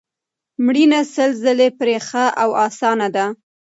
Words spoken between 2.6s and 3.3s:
اسانه ده